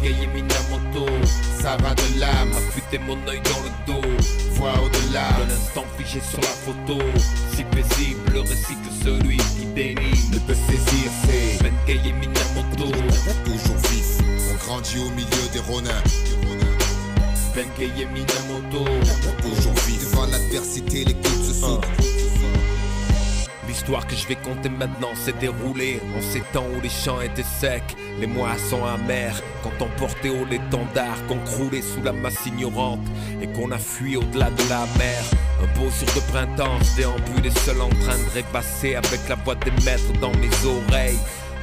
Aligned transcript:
Et 0.00 0.26
Minamoto, 0.28 1.06
ça 1.60 1.76
va 1.78 1.94
de 1.94 2.20
l'âme. 2.20 2.52
Affûter 2.56 2.98
mon 2.98 3.18
œil 3.26 3.40
dans 3.42 3.62
le 3.62 3.70
dos, 3.86 4.08
voir 4.52 4.82
au-delà. 4.82 5.28
De 5.44 5.50
l'instant 5.50 5.84
figé 5.98 6.20
sur 6.20 6.40
la 6.40 6.48
photo, 6.48 7.02
si 7.52 7.64
paisible 7.64 8.32
le 8.32 8.40
récit 8.40 8.76
que 8.76 9.04
celui 9.04 9.36
qui 9.36 9.66
dénie 9.74 10.30
ne 10.32 10.38
peut 10.38 10.54
saisir. 10.54 11.10
C'est 11.24 11.62
Benkei 11.62 12.00
et 12.08 12.12
Minamoto, 12.12 12.92
toujours 13.44 13.76
vif. 13.90 14.18
On 14.50 14.54
grandit 14.64 14.98
au 14.98 15.10
milieu 15.10 15.48
des 15.52 15.60
ronins. 15.60 16.02
Benkei 17.54 17.90
et 18.00 18.06
Minamoto, 18.06 18.84
toujours 19.42 19.74
vif. 19.86 20.10
Devant 20.10 20.26
l'adversité, 20.26 21.04
les 21.04 21.14
coudes 21.14 21.44
se 21.44 21.52
s'ouvrent. 21.52 22.17
L'histoire 23.78 24.08
que 24.08 24.16
je 24.16 24.26
vais 24.26 24.34
compter 24.34 24.68
maintenant 24.68 25.14
s'est 25.14 25.34
déroulée 25.38 26.00
en 26.16 26.20
ces 26.20 26.40
temps 26.52 26.66
où 26.76 26.80
les 26.80 26.88
champs 26.88 27.20
étaient 27.20 27.44
secs, 27.44 27.96
les 28.18 28.26
moissons 28.26 28.84
amères, 28.84 29.40
quand 29.62 29.70
on 29.80 29.88
portait 29.96 30.30
haut 30.30 30.44
l'étendard, 30.44 31.24
qu'on 31.28 31.38
croulait 31.38 31.80
sous 31.80 32.02
la 32.02 32.12
masse 32.12 32.44
ignorante 32.44 33.06
et 33.40 33.46
qu'on 33.46 33.70
a 33.70 33.78
fui 33.78 34.16
au-delà 34.16 34.50
de 34.50 34.68
la 34.68 34.84
mer. 34.98 35.22
Un 35.62 35.78
beau 35.78 35.88
jour 35.90 36.08
de 36.16 36.32
printemps, 36.32 36.76
je 36.80 37.50
seul 37.60 37.80
en 37.80 37.88
train 37.88 38.18
de 38.18 38.34
répasser 38.34 38.96
avec 38.96 39.20
la 39.28 39.36
voix 39.36 39.54
des 39.54 39.70
maîtres 39.84 40.12
dans 40.20 40.32
mes 40.32 40.50
oreilles. 40.66 41.18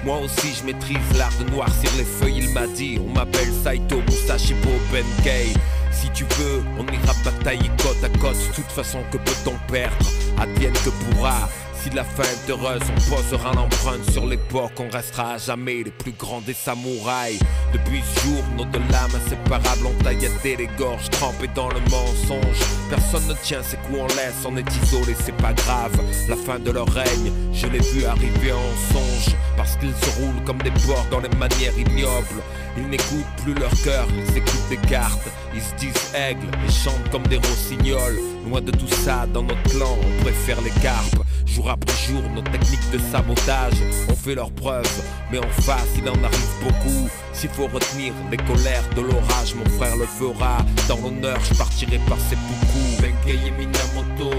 Moi 0.06 0.18
aussi 0.20 0.54
je 0.58 0.66
maîtrise 0.66 1.18
l'art 1.18 1.34
de 1.38 1.52
noircir 1.52 1.90
les 1.98 2.06
feuilles, 2.06 2.38
il 2.38 2.50
m'a 2.50 2.66
dit 2.68 2.98
On 3.06 3.12
m'appelle 3.12 3.52
Saito 3.62 4.02
Musashi 4.08 4.54
Benkei 4.90 5.52
Si 5.92 6.10
tu 6.12 6.24
veux, 6.38 6.64
on 6.80 6.86
ira 6.86 7.14
batailler 7.26 7.70
côte 7.84 8.02
à 8.04 8.10
côte 8.20 8.38
De 8.38 8.56
toute 8.56 8.72
façon 8.72 9.00
que 9.12 9.18
peut-on 9.18 9.56
perdre? 9.70 10.06
Advienne 10.38 10.74
que 10.74 10.90
pourra 10.90 11.50
si 11.86 11.96
la 11.96 12.04
fin 12.04 12.24
est 12.24 12.50
heureuse, 12.50 12.82
on 12.90 13.16
posera 13.16 13.54
l'empreinte 13.54 14.10
sur 14.12 14.26
l'époque, 14.26 14.72
on 14.80 14.90
restera 14.90 15.34
à 15.34 15.38
jamais 15.38 15.84
les 15.84 15.92
plus 15.92 16.14
grands 16.14 16.42
des 16.42 16.54
samouraïs. 16.54 17.40
Depuis 17.74 18.02
ce 18.02 18.22
jour, 18.22 18.44
nos 18.58 18.66
deux 18.66 18.82
lames 18.90 19.12
inséparables 19.24 19.86
ont 19.86 20.04
tailladé 20.04 20.56
les 20.58 20.70
gorges, 20.80 21.10
trempées 21.12 21.50
dans 21.54 21.70
le 21.70 21.80
mensonge. 21.92 22.60
Personne 22.90 23.28
ne 23.28 23.34
tient 23.36 23.62
ses 23.62 23.78
coups 23.78 24.00
en 24.00 24.08
laisse, 24.08 24.46
on 24.46 24.58
est 24.58 24.84
isolé, 24.84 25.16
c'est 25.24 25.38
pas 25.38 25.54
grave. 25.54 25.92
La 26.28 26.36
fin 26.36 26.58
de 26.58 26.72
leur 26.72 26.88
règne, 26.88 27.32
je 27.54 27.68
l'ai 27.68 27.80
vu 27.80 28.06
arriver 28.06 28.52
en 28.52 28.94
songe, 28.94 29.36
parce 29.56 29.76
qu'ils 29.76 29.94
se 29.94 30.20
roulent 30.20 30.44
comme 30.44 30.62
des 30.64 30.72
porcs 30.88 31.06
dans 31.12 31.20
les 31.20 31.30
manières 31.38 31.78
ignobles. 31.78 32.42
Ils 32.78 32.90
n'écoutent 32.90 33.36
plus 33.44 33.54
leur 33.54 33.72
cœur, 33.84 34.08
ils 34.18 34.38
écoutent 34.38 34.70
des 34.70 34.78
cartes. 34.88 35.28
Ils 35.54 35.62
se 35.62 35.76
disent 35.76 36.12
aigles 36.16 36.50
et 36.68 36.72
chantent 36.72 37.10
comme 37.12 37.26
des 37.28 37.38
rossignols. 37.38 38.20
Loin 38.46 38.62
de 38.62 38.72
tout 38.72 38.88
ça, 38.88 39.26
dans 39.28 39.44
notre 39.44 39.64
clan, 39.64 39.98
on 40.02 40.24
préfère 40.24 40.62
les 40.62 40.82
carpes. 40.82 41.25
Jour 41.46 41.70
après 41.70 41.96
jour, 42.08 42.22
nos 42.34 42.42
techniques 42.42 42.92
de 42.92 42.98
sabotage 42.98 43.74
ont 44.10 44.16
fait 44.16 44.36
leurs 44.36 44.52
preuves. 44.52 45.02
Mais 45.32 45.40
en 45.40 45.50
face, 45.62 45.88
il 45.98 46.10
en 46.10 46.24
arrive 46.24 46.56
beaucoup. 46.64 47.10
S'il 47.34 47.50
faut 47.50 47.68
retenir 47.68 48.14
les 48.32 48.38
colères 48.38 48.88
de 48.96 49.02
l'orage, 49.02 49.56
mon 49.56 49.66
frère 49.78 49.96
le 49.96 50.06
fera. 50.06 50.58
Dans 50.88 50.98
l'honneur, 50.98 51.38
je 51.50 51.54
partirai 51.56 52.00
par 52.08 52.18
ses 52.20 52.36
beaucoup. 52.36 53.02
Benkei 53.02 53.40
et 53.48 53.52
Minamoto, 53.52 54.36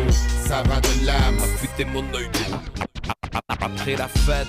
ça 0.46 0.62
va 0.62 0.80
de 0.80 1.06
l'âme. 1.06 1.38
Affûter 1.42 1.84
mon 1.84 2.02
œil. 2.14 2.30
Après 3.66 3.96
la 3.96 4.06
fête, 4.06 4.46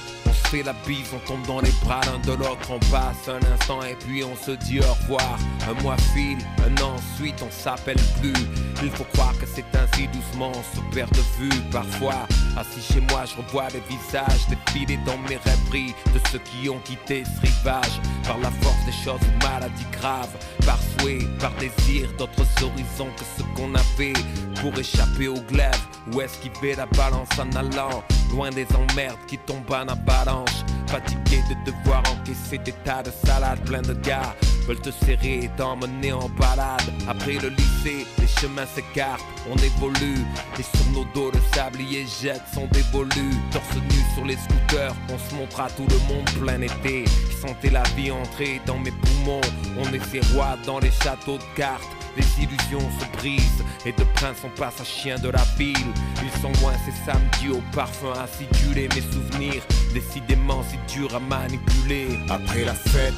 fait 0.48 0.64
la 0.64 0.74
bise, 0.86 1.12
on 1.14 1.20
tombe 1.28 1.46
dans 1.46 1.60
les 1.60 1.72
bras 1.84 2.00
l'un 2.06 2.20
de 2.20 2.38
l'autre, 2.38 2.70
on 2.70 2.80
passe 2.92 3.28
un 3.28 3.54
instant 3.54 3.82
et 3.84 3.96
puis 3.96 4.24
on 4.24 4.36
se 4.36 4.52
dit 4.52 4.80
au 4.80 4.94
revoir. 5.02 5.38
Un 5.70 5.82
mois 5.82 5.98
file, 6.14 6.38
un 6.66 6.82
an 6.82 6.96
ensuite 6.96 7.42
on 7.42 7.52
s'appelle 7.52 8.00
plus. 8.22 8.34
Il 8.82 8.90
faut 8.92 9.04
croire 9.14 9.38
que 9.40 9.46
c'est 9.46 9.66
ainsi 9.76 10.08
doucement, 10.08 10.52
on 10.56 10.76
se 10.76 10.96
perd 10.96 11.12
de 11.12 11.22
vue 11.38 11.62
parfois. 11.72 12.28
Assis 12.56 12.94
chez 12.94 13.02
moi, 13.02 13.26
je 13.26 13.36
revois 13.36 13.68
les 13.74 13.82
visages 13.90 14.48
défiler 14.48 14.98
dans 15.06 15.18
mes 15.30 15.38
rêveries 15.38 15.94
de 16.14 16.20
ceux 16.32 16.40
qui 16.40 16.70
ont 16.70 16.80
quitté 16.80 17.24
ce 17.26 17.42
rivage. 17.42 18.00
Par 18.26 18.38
la 18.38 18.52
force 18.52 18.86
des 18.86 18.92
choses 19.04 19.22
ou 19.22 19.44
maladies 19.44 19.86
graves, 20.00 20.36
par 20.66 20.80
souhait, 21.00 21.20
par 21.40 21.52
désir, 21.56 22.10
d'autres 22.18 22.48
horizons 22.64 23.12
que 23.18 23.26
ce 23.38 23.44
qu'on 23.56 23.74
avait 23.74 24.14
pour 24.62 24.78
échapper 24.80 25.28
au 25.28 25.42
glaive 25.42 25.82
ou 26.14 26.22
esquiver 26.22 26.76
la 26.76 26.86
balance 26.86 27.30
en 27.38 27.52
allant? 27.56 28.04
Loin 28.32 28.50
des 28.50 28.68
emmerdes 28.76 29.20
qui 29.28 29.38
tombent 29.38 29.72
en 29.72 29.88
avalanche. 29.88 30.64
Fatigué 30.88 31.42
de 31.50 31.72
devoir 31.72 32.04
encaisser 32.12 32.58
des 32.60 32.74
tas 32.84 33.04
de 33.04 33.12
salades 33.26 33.60
plein 33.66 33.82
de 33.82 33.94
gars 33.94 34.34
veulent 34.68 34.82
te 34.82 34.92
serrer 34.92 35.46
et 35.46 35.50
t'emmener 35.56 36.12
en 36.12 36.30
balade. 36.30 36.82
Après 37.08 37.34
le 37.34 37.50
lycée, 37.50 38.06
les 38.20 38.28
chemins 38.28 38.66
s'écartent, 38.66 39.24
on 39.50 39.56
évolue. 39.56 40.26
Et 40.60 40.64
sur 40.64 40.92
nos 40.94 41.06
dos, 41.16 41.32
le 41.32 41.40
sablier 41.56 42.06
jette 42.22 42.44
son 42.54 42.68
dévolu. 42.68 43.32
Torse 43.52 43.76
nu 43.76 44.00
sur 44.14 44.26
les 44.26 44.36
scooters, 44.36 44.94
on 45.10 45.18
se 45.18 45.36
montre 45.36 45.62
à 45.62 45.70
tout 45.70 45.88
le 45.90 46.14
monde 46.14 46.30
plein 46.42 46.62
été. 46.62 47.06
Je 47.30 47.48
sentais 47.48 47.70
la 47.70 47.84
vie 47.96 48.12
entrer 48.12 48.62
dans 48.66 48.78
mes 48.78 48.92
poumons. 48.92 49.42
On 49.78 49.94
est 49.94 50.04
ses 50.12 50.22
rois 50.34 50.58
dans 50.66 50.80
les 50.80 50.92
châteaux 50.92 51.38
de 51.38 51.56
cartes. 51.56 51.88
Les 52.18 52.44
illusions 52.44 52.90
se 53.00 53.18
brisent 53.18 53.64
et 53.86 53.92
de 53.92 54.04
prince 54.16 54.38
on 54.44 54.50
passe 54.60 54.82
à 54.82 54.84
chien 54.84 55.18
de 55.20 55.30
la 55.30 55.44
ville. 55.58 55.94
Ils 56.24 56.42
sont 56.42 56.52
loin 56.62 56.74
ces 56.84 57.06
samedis 57.06 57.56
au 57.56 57.62
parfum 57.76 58.14
acidulé. 58.14 58.90
Mes 58.96 59.02
souvenirs, 59.02 59.62
décidément 59.94 60.64
si 60.64 60.78
durs 60.94 61.16
à 61.16 61.20
manipuler. 61.20 62.20
Après 62.30 62.66
la 62.66 62.74
fête, 62.74 63.14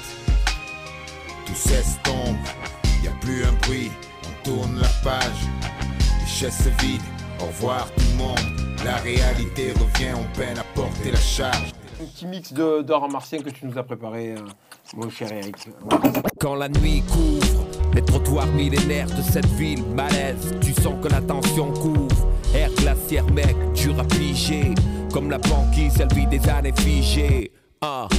tout 1.49 1.55
s'estompe, 1.55 2.37
y 3.03 3.07
a 3.07 3.11
plus 3.21 3.43
un 3.43 3.53
bruit, 3.67 3.91
on 4.25 4.43
tourne 4.49 4.79
la 4.79 4.87
page, 5.03 5.41
les 6.21 6.27
chaises 6.27 6.57
se 6.57 6.69
vident, 6.85 7.03
au 7.41 7.45
revoir 7.45 7.87
tout 7.93 8.03
le 8.11 8.17
monde, 8.17 8.83
la 8.85 8.95
réalité 8.97 9.71
revient, 9.71 10.13
on 10.15 10.37
peine 10.37 10.57
à 10.57 10.63
porter 10.75 11.11
la 11.11 11.19
charge. 11.19 11.71
Un 12.01 12.05
petit 12.05 12.27
mix 12.27 12.53
de- 12.53 12.81
d'or 12.81 13.09
martien 13.09 13.39
que 13.39 13.49
tu 13.49 13.65
nous 13.65 13.77
as 13.77 13.83
préparé, 13.83 14.33
euh, 14.33 14.37
mon 14.95 15.09
cher 15.09 15.31
Eric. 15.33 15.55
Quand 16.39 16.55
la 16.55 16.69
nuit 16.69 17.03
couvre 17.11 17.65
les 17.93 18.01
trottoirs 18.03 18.47
millénaires 18.47 19.07
de 19.09 19.21
cette 19.21 19.45
ville, 19.57 19.83
malaise, 19.83 20.55
tu 20.61 20.73
sens 20.73 20.93
que 21.03 21.09
la 21.09 21.21
tension 21.21 21.71
couvre. 21.73 22.27
Air 22.55 22.69
glaciaire, 22.77 23.25
mec, 23.33 23.55
dur 23.73 23.99
à 23.99 24.03
piger. 24.05 24.73
Comme 25.11 25.29
la 25.29 25.39
banquise, 25.39 25.99
elle 25.99 26.13
vit 26.15 26.25
des 26.27 26.47
années 26.47 26.73
figées. 26.77 27.51
Ah, 27.81 28.09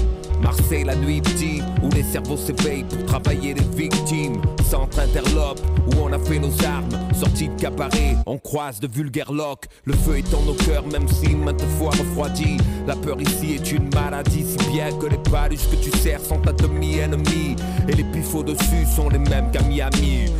Marseille, 0.40 0.84
la 0.84 0.96
nuit 0.96 1.20
petit, 1.20 1.60
où 1.82 1.90
les 1.90 2.02
cerveaux 2.02 2.38
s'éveillent 2.38 2.84
pour 2.84 3.04
travailler 3.04 3.52
les 3.52 3.76
victimes. 3.76 4.40
Centre 4.64 5.00
interlope, 5.00 5.60
où 5.86 6.00
on 6.00 6.10
a 6.14 6.18
fait 6.18 6.38
nos 6.38 6.64
armes. 6.64 6.88
Sortie 7.12 7.48
de 7.48 7.60
cabaret, 7.60 8.16
on 8.24 8.38
croise 8.38 8.80
de 8.80 8.88
vulgaires 8.88 9.30
locks. 9.30 9.66
Le 9.84 9.92
feu 9.92 10.16
est 10.16 10.30
dans 10.30 10.40
nos 10.40 10.54
cœurs, 10.54 10.86
même 10.86 11.06
si 11.08 11.36
maintes 11.36 11.60
fois 11.78 11.90
refroidi. 11.90 12.56
La 12.86 12.96
peur 12.96 13.20
ici 13.20 13.56
est 13.56 13.70
une 13.70 13.90
maladie, 13.94 14.46
si 14.46 14.70
bien 14.70 14.96
que 14.98 15.04
les 15.04 15.18
paluches 15.30 15.68
que 15.68 15.76
tu 15.76 15.90
sers 15.98 16.24
sont 16.24 16.40
ta 16.40 16.52
demi-ennemie. 16.52 17.54
Et 17.86 17.92
les 17.92 18.04
pifs 18.04 18.34
au-dessus 18.34 18.86
sont 18.96 19.10
les 19.10 19.18
mêmes 19.18 19.50
qu'à 19.50 19.60
Miami. 19.60 20.32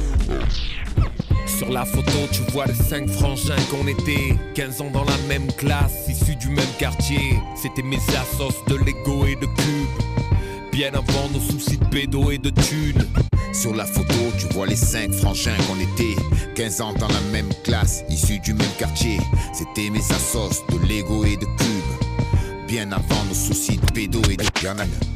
Sur 1.60 1.72
la 1.72 1.84
photo, 1.84 2.12
tu 2.32 2.41
vois 2.53 2.65
les 2.65 2.72
cinq 2.72 3.06
frangins 3.06 3.54
qu'on 3.71 3.87
était. 3.87 4.34
15 4.54 4.81
ans 4.81 4.91
dans 4.91 5.04
la 5.04 5.16
même 5.28 5.47
classe, 5.59 6.09
issus 6.09 6.34
du 6.37 6.48
même 6.48 6.65
quartier. 6.78 7.38
C'était 7.54 7.82
mes 7.82 7.98
assos 8.19 8.65
de 8.66 8.76
Lego 8.76 9.26
et 9.26 9.34
de 9.34 9.44
cubes. 9.44 10.71
Bien 10.72 10.88
avant 10.94 11.28
nos 11.34 11.38
soucis 11.38 11.76
de 11.76 11.84
pédo 11.84 12.31
et 12.31 12.38
de 12.38 12.48
thunes. 12.48 13.04
Sur 13.53 13.75
la 13.75 13.84
photo, 13.84 14.15
tu 14.38 14.47
vois 14.54 14.69
les 14.69 14.75
cinq 14.75 15.12
frangins 15.12 15.54
qu'on 15.69 15.78
était. 15.78 16.16
15 16.54 16.81
ans 16.81 16.94
dans 16.94 17.09
la 17.09 17.21
même 17.31 17.50
classe, 17.62 18.04
issus 18.09 18.38
du 18.38 18.54
même 18.54 18.72
quartier. 18.78 19.19
C'était 19.53 19.91
mes 19.91 20.00
assos 20.12 20.65
de 20.71 20.78
Lego 20.88 21.27
et 21.27 21.37
de 21.37 21.44
cubes. 21.44 22.66
Bien 22.69 22.91
avant 22.91 23.22
nos 23.28 23.34
soucis 23.34 23.77
de 23.77 23.92
pédo 23.92 24.22
et 24.31 24.37
de 24.38 24.44
a- 24.66 25.09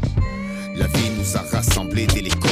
La 0.75 0.87
vie 0.89 1.11
nous 1.17 1.37
a 1.37 1.43
rassemblés 1.53 2.07
dès 2.07 2.21
l'école. 2.21 2.51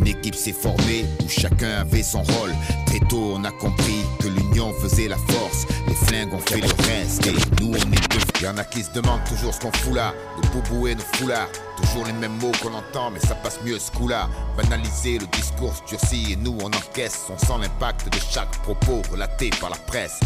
Une 0.00 0.06
équipe 0.06 0.34
s'est 0.34 0.52
formée 0.52 1.04
où 1.24 1.28
chacun 1.28 1.80
avait 1.80 2.02
son 2.04 2.22
rôle. 2.22 2.54
Très 2.86 3.00
tôt, 3.00 3.34
on 3.36 3.44
a 3.44 3.50
compris 3.50 4.04
que 4.20 4.28
l'union 4.28 4.72
faisait 4.74 5.08
la 5.08 5.16
force. 5.16 5.66
Les 5.88 5.94
flingues 5.94 6.32
ont 6.34 6.38
fait 6.38 6.60
le 6.60 6.68
reste 6.86 7.26
et 7.26 7.34
nous, 7.60 7.72
on 7.72 7.92
est 7.92 8.08
deux. 8.12 8.18
Y 8.40 8.46
en 8.46 8.56
a 8.56 8.64
qui 8.64 8.84
se 8.84 8.92
demandent 8.92 9.24
toujours 9.24 9.52
ce 9.52 9.60
qu'on 9.60 9.72
fout 9.72 9.94
là. 9.94 10.14
Nos 10.36 10.48
boubous 10.50 10.86
et 10.86 10.94
nos 10.94 11.02
foulards. 11.14 11.48
Toujours 11.76 12.06
les 12.06 12.12
mêmes 12.12 12.36
mots 12.40 12.52
qu'on 12.62 12.74
entend, 12.74 13.10
mais 13.10 13.20
ça 13.20 13.34
passe 13.34 13.58
mieux 13.64 13.78
ce 13.78 13.90
coup-là. 13.90 14.28
Le 14.58 15.26
discours 15.36 15.74
durci 15.88 16.32
et 16.32 16.36
nous, 16.36 16.56
on 16.62 16.66
encaisse. 16.66 17.26
On 17.30 17.38
sent 17.38 17.60
l'impact 17.60 18.12
de 18.12 18.18
chaque 18.30 18.50
propos 18.62 19.02
relaté 19.10 19.50
par 19.60 19.70
la 19.70 19.76
presse. 19.76 20.20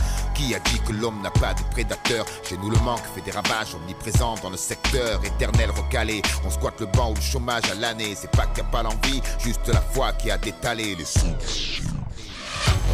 A 0.54 0.58
dit 0.58 0.80
que 0.80 0.92
l'homme 0.92 1.22
n'a 1.22 1.30
pas 1.30 1.54
de 1.54 1.62
prédateur 1.70 2.26
Chez 2.42 2.56
nous, 2.58 2.68
le 2.68 2.76
manque 2.78 3.04
fait 3.14 3.20
des 3.20 3.30
ravages 3.30 3.74
omniprésents 3.74 4.34
dans 4.42 4.50
le 4.50 4.56
secteur. 4.56 5.24
Éternel 5.24 5.70
recalé, 5.70 6.20
on 6.44 6.50
squatte 6.50 6.80
le 6.80 6.86
banc 6.86 7.12
ou 7.12 7.14
le 7.14 7.20
chômage 7.20 7.70
à 7.70 7.74
l'année. 7.76 8.14
C'est 8.20 8.30
pas 8.30 8.46
qu'il 8.46 8.64
n'y 8.64 8.68
a 8.68 8.72
pas 8.72 8.82
l'envie, 8.82 9.22
juste 9.38 9.68
la 9.68 9.80
foi 9.80 10.12
qui 10.12 10.30
a 10.30 10.36
détalé 10.38 10.96
les 10.96 11.04
sous. 11.04 12.01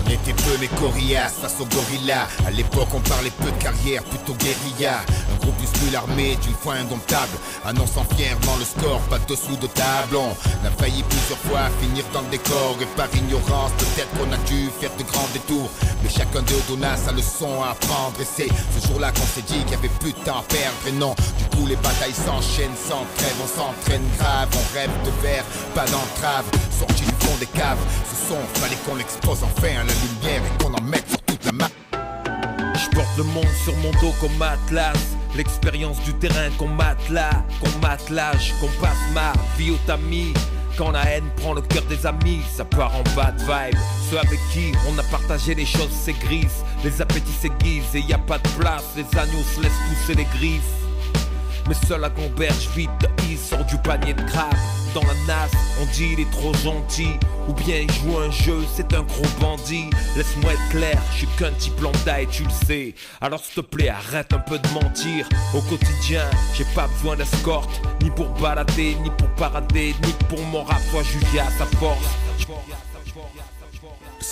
On 0.08 0.10
était 0.10 0.32
peu 0.32 0.56
mais 0.58 0.68
coriaces 0.68 1.34
face 1.42 1.56
aux 1.60 1.66
gorillas. 1.66 2.26
À 2.46 2.50
l'époque, 2.50 2.88
on 2.94 3.00
parlait 3.00 3.30
peu 3.30 3.50
de 3.50 3.62
carrière, 3.62 4.02
plutôt 4.04 4.32
guérilla. 4.34 5.00
Un 5.32 5.36
groupe 5.36 5.60
muscule 5.60 5.94
armé 5.94 6.36
d'une 6.36 6.54
foi 6.54 6.74
indomptable. 6.74 7.36
Annonçant 7.66 8.06
fièrement 8.16 8.56
le 8.58 8.64
score, 8.64 9.00
pas 9.10 9.18
dessous 9.28 9.56
de 9.56 9.66
table. 9.66 10.16
On 10.16 10.66
a 10.66 10.70
failli 10.78 11.02
plusieurs 11.02 11.38
fois 11.38 11.68
finir 11.82 12.04
dans 12.14 12.22
le 12.22 12.28
décor. 12.28 12.76
Et 12.80 12.86
par 12.96 13.08
ignorance, 13.14 13.72
peut-être 13.76 14.08
qu'on 14.16 14.32
a 14.32 14.38
dû 14.48 14.70
faire 14.80 14.90
de 14.96 15.02
grands 15.02 15.28
détours. 15.34 15.70
Mais 16.02 16.08
chacun 16.08 16.40
d'eux 16.40 16.62
donna 16.68 16.96
sa 16.96 17.12
leçon 17.12 17.62
à 17.62 17.72
apprendre. 17.72 18.18
Et 18.18 18.24
c'est 18.24 18.48
ce 18.48 18.86
jour-là 18.88 19.12
qu'on 19.12 19.26
s'est 19.26 19.42
dit 19.42 19.60
qu'il 19.64 19.72
y 19.72 19.74
avait 19.74 19.92
plus 20.00 20.12
de 20.12 20.18
temps 20.24 20.38
à 20.38 20.42
perdre. 20.44 20.78
Et 20.86 20.92
non, 20.92 21.14
du 21.36 21.44
coup, 21.54 21.66
les 21.66 21.76
batailles 21.76 22.16
s'enchaînent 22.16 22.80
sans 22.88 23.04
trêve. 23.18 23.36
On 23.44 23.46
s'entraîne 23.46 24.08
grave, 24.16 24.48
on 24.56 24.74
rêve 24.74 24.90
de 25.04 25.10
verre, 25.20 25.44
pas 25.74 25.84
d'entrave. 25.84 26.46
Sorti 26.78 27.04
fond 27.28 27.38
des 27.38 27.46
caves, 27.46 27.78
ce 28.10 28.28
son, 28.28 28.60
fallait 28.60 28.76
qu'on 28.86 28.96
l'expose 28.96 29.42
enfin 29.42 29.80
à 29.80 29.84
la 29.84 29.92
lumière 29.92 30.42
et 30.44 30.62
qu'on 30.62 30.72
en 30.74 30.82
mette 30.82 31.08
sur 31.08 31.20
toute 31.22 31.44
la 31.44 31.52
map. 31.52 31.68
Je 31.92 32.96
porte 32.96 33.16
le 33.16 33.24
monde 33.24 33.54
sur 33.64 33.76
mon 33.76 33.90
dos 34.00 34.14
comme 34.20 34.40
atlas. 34.40 34.96
L'expérience 35.36 36.00
du 36.02 36.14
terrain 36.14 36.48
qu'on 36.58 36.68
matelas, 36.68 37.44
qu'on 37.60 38.14
l'âge, 38.14 38.54
qu'on 38.60 38.68
passe 38.80 38.96
ma 39.12 39.32
vie 39.58 39.70
au 39.70 39.76
tamis. 39.86 40.32
Quand 40.76 40.92
la 40.92 41.04
haine 41.04 41.28
prend 41.36 41.54
le 41.54 41.60
cœur 41.60 41.82
des 41.84 42.06
amis, 42.06 42.40
ça 42.56 42.64
part 42.64 42.94
en 42.94 43.02
bad 43.14 43.38
vibe. 43.40 43.78
Ceux 44.10 44.18
avec 44.18 44.38
qui 44.52 44.72
on 44.88 44.96
a 44.98 45.02
partagé 45.04 45.54
les 45.54 45.66
choses 45.66 45.90
s'aigrisent, 45.90 46.64
les 46.84 47.02
appétits 47.02 47.32
s'aiguisent 47.32 47.94
et 47.94 48.00
y 48.00 48.12
a 48.12 48.18
pas 48.18 48.38
de 48.38 48.48
place. 48.58 48.84
Les 48.96 49.18
agneaux 49.18 49.44
se 49.54 49.60
laissent 49.60 49.72
pousser 49.88 50.14
les 50.14 50.26
griffes. 50.38 50.62
Mais 51.68 51.74
seul 51.86 52.00
la 52.00 52.08
gamberge 52.08 52.68
vide, 52.74 52.90
il 53.28 53.36
sort 53.36 53.64
du 53.64 53.76
panier 53.78 54.14
de 54.14 54.22
crabe 54.22 54.56
dans 54.94 55.02
la 55.02 55.14
nasse, 55.26 55.52
on 55.80 55.86
dit 55.86 56.10
il 56.12 56.20
est 56.20 56.30
trop 56.30 56.52
gentil. 56.54 57.12
Ou 57.48 57.52
bien 57.52 57.78
il 57.78 57.92
joue 57.92 58.18
un 58.18 58.30
jeu, 58.30 58.58
c'est 58.74 58.92
un 58.94 59.02
gros 59.02 59.26
bandit. 59.40 59.88
Laisse-moi 60.16 60.52
être 60.52 60.68
clair, 60.70 61.00
je 61.12 61.18
suis 61.18 61.26
qu'un 61.38 61.52
type 61.52 61.80
lambda 61.80 62.20
et 62.20 62.26
tu 62.26 62.44
le 62.44 62.50
sais. 62.66 62.94
Alors 63.20 63.40
s'il 63.40 63.54
te 63.54 63.60
plaît, 63.60 63.88
arrête 63.88 64.32
un 64.32 64.38
peu 64.38 64.58
de 64.58 64.68
mentir. 64.68 65.28
Au 65.54 65.60
quotidien, 65.62 66.24
j'ai 66.54 66.66
pas 66.74 66.86
besoin 66.88 67.16
d'escorte, 67.16 67.70
ni 68.02 68.10
pour 68.10 68.28
balader, 68.40 68.96
ni 69.02 69.10
pour 69.10 69.28
parader, 69.36 69.94
ni 70.04 70.12
pour 70.28 70.42
mon 70.46 70.62
rap 70.64 70.80
soit 70.90 71.02
jugé 71.02 71.40
à 71.40 71.50
force. 71.78 72.08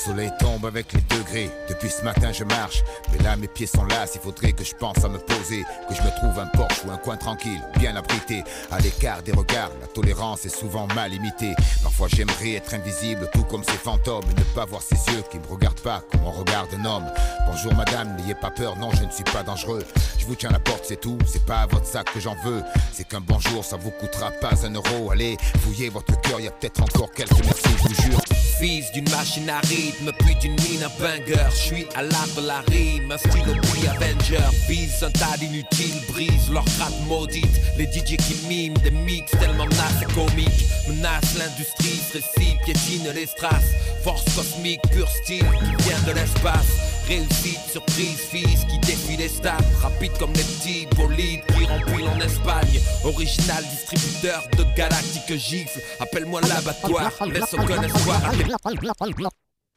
Le 0.07 0.13
soleil 0.13 0.33
tombe 0.39 0.65
avec 0.67 0.93
les 0.93 1.01
degrés. 1.01 1.51
Depuis 1.69 1.89
ce 1.89 2.03
matin, 2.03 2.31
je 2.31 2.45
marche. 2.45 2.85
Mais 3.11 3.19
là, 3.25 3.35
mes 3.35 3.49
pieds 3.49 3.67
sont 3.67 3.85
là. 3.87 4.07
Il 4.15 4.21
faudrait 4.21 4.53
que 4.53 4.63
je 4.63 4.75
pense 4.75 5.03
à 5.05 5.09
me 5.09 5.19
poser. 5.19 5.65
Que 5.89 5.95
je 5.97 6.03
me 6.03 6.11
trouve 6.17 6.39
un 6.39 6.47
porche 6.47 6.85
ou 6.85 6.93
un 6.93 6.97
coin 6.97 7.17
tranquille, 7.17 7.61
bien 7.79 7.97
abrité. 7.97 8.45
À 8.71 8.79
l'écart 8.79 9.23
des 9.23 9.33
regards, 9.33 9.71
la 9.81 9.89
tolérance 9.89 10.45
est 10.47 10.57
souvent 10.57 10.87
mal 10.95 11.13
imitée. 11.13 11.55
Parfois, 11.83 12.07
j'aimerais 12.09 12.53
être 12.53 12.75
invisible, 12.75 13.29
tout 13.33 13.43
comme 13.45 13.65
ces 13.65 13.79
fantômes. 13.79 14.25
Et 14.31 14.39
ne 14.39 14.45
pas 14.55 14.65
voir 14.65 14.81
ces 14.81 14.95
yeux 15.13 15.25
qui 15.31 15.39
me 15.39 15.47
regardent 15.47 15.81
pas 15.81 16.03
comme 16.13 16.25
on 16.25 16.31
regarde 16.31 16.69
un 16.79 16.85
homme. 16.85 17.07
Bonjour, 17.47 17.75
madame, 17.75 18.15
n'ayez 18.17 18.37
pas 18.37 18.51
peur. 18.51 18.77
Non, 18.77 18.91
je 18.93 19.03
ne 19.03 19.11
suis 19.11 19.25
pas 19.25 19.43
dangereux. 19.43 19.85
Je 20.19 20.27
vous 20.27 20.37
tiens 20.37 20.51
la 20.51 20.61
porte, 20.61 20.85
c'est 20.85 21.01
tout. 21.01 21.19
C'est 21.27 21.45
pas 21.45 21.67
votre 21.67 21.87
sac 21.87 22.13
que 22.13 22.21
j'en 22.21 22.37
veux. 22.45 22.63
C'est 22.93 23.09
qu'un 23.09 23.21
bonjour, 23.21 23.65
ça 23.65 23.77
vous 23.77 23.91
coûtera 23.91 24.31
pas 24.31 24.55
un 24.65 24.73
euro. 24.73 25.11
Allez, 25.11 25.37
fouillez 25.63 25.89
votre 25.89 26.21
cœur. 26.21 26.39
Y 26.39 26.47
a 26.47 26.53
peut-être 26.53 26.83
encore 26.83 27.11
quelques 27.11 27.45
merci, 27.45 27.65
je 27.77 27.89
vous 27.89 28.03
jure. 28.03 28.26
Fils 28.59 28.91
d'une 28.91 29.09
machine 29.11 29.51
à 29.51 29.61
rythme, 29.61 30.13
puis 30.19 30.35
d'une 30.37 30.57
mine 30.63 30.83
à 30.83 30.89
banger. 31.01 31.37
Je 31.51 31.57
suis 31.57 31.87
à 31.95 32.03
l'art 32.03 32.29
de 32.37 32.47
la 32.47 32.61
rime, 32.69 33.13
un 33.13 33.19
style 33.19 33.43
au 33.49 33.91
Avenger. 33.91 34.39
Vise 34.67 35.03
un 35.03 35.11
tas 35.11 35.37
d'inutiles, 35.39 36.01
brise 36.09 36.51
leur 36.51 36.65
gratte 36.65 36.99
maudite. 37.07 37.61
Les 37.77 37.85
DJ 37.85 38.17
qui 38.17 38.47
miment 38.49 38.79
des 38.79 38.91
mix 38.91 39.31
tellement 39.33 39.67
nasses 39.67 40.03
et 40.03 40.13
comiques. 40.15 40.67
Menace 40.89 41.37
l'industrie, 41.39 42.01
se 42.13 42.19
piétine 42.65 43.11
les 43.15 43.27
strass. 43.27 43.65
Force 44.03 44.25
cosmique, 44.35 44.81
pur 44.91 45.09
style, 45.09 45.45
vient 45.81 46.01
de 46.07 46.13
l'espace. 46.13 46.86
Réussite, 47.07 47.61
surprise, 47.71 48.19
fils 48.19 48.65
qui 48.65 48.79
défie 48.81 49.17
les 49.17 49.29
stats. 49.29 49.57
Rapide 49.81 50.13
comme 50.19 50.33
les 50.33 50.43
petits 50.43 50.87
bolides 50.97 51.45
qui 51.47 51.65
remplissent 51.65 52.09
en 52.09 52.21
Espagne. 52.21 52.81
Original 53.05 53.65
distributeur 53.65 54.43
de 54.59 54.65
galactiques 54.77 55.39
gifles. 55.39 55.81
Appelle-moi 56.01 56.41
l'abattoir, 56.43 57.13
laisse 57.27 57.55
aucun 57.55 57.83
espoir. 57.83 58.21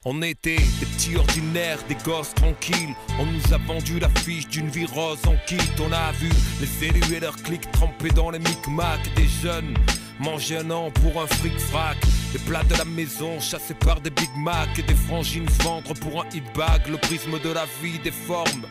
On 0.05 0.21
était 0.21 0.55
des 0.55 0.85
petits 0.85 1.17
ordinaires, 1.17 1.79
des 1.87 1.97
gosses 2.05 2.33
tranquilles. 2.33 2.95
On 3.19 3.25
nous 3.25 3.53
a 3.53 3.57
vendu 3.57 3.99
l'affiche 3.99 4.47
d'une 4.47 4.69
vie 4.69 4.85
rose 4.85 5.19
en 5.27 5.35
kit. 5.45 5.57
On 5.79 5.91
a 5.91 6.11
vu 6.13 6.29
les 6.61 6.87
élus 6.87 7.15
et 7.15 7.19
leurs 7.19 7.35
clics 7.35 7.69
trempés 7.73 8.09
dans 8.09 8.31
les 8.31 8.39
micmacs 8.39 9.13
des 9.15 9.27
jeunes. 9.43 9.75
Manger 10.19 10.59
un 10.59 10.71
an 10.71 10.89
pour 10.91 11.21
un 11.21 11.27
fric 11.27 11.59
frac. 11.59 11.97
Les 12.31 12.39
plats 12.39 12.63
de 12.63 12.75
la 12.75 12.85
maison 12.85 13.39
chassés 13.39 13.73
par 13.73 14.01
des 14.01 14.11
Big 14.11 14.29
Mac 14.37 14.77
et 14.77 14.83
des 14.83 14.93
frangines 14.93 15.47
vendre 15.63 15.93
pour 15.95 16.21
un 16.21 16.25
hit 16.29 16.43
bag. 16.55 16.87
Le 16.87 16.97
prisme 16.97 17.39
de 17.39 17.49
la 17.49 17.65
vie 17.81 17.97
déforme. 17.99 18.65